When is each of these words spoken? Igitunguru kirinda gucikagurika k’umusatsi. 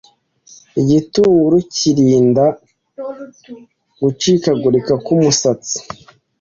Igitunguru 0.81 1.57
kirinda 1.75 2.45
gucikagurika 4.01 4.93
k’umusatsi. 5.05 5.77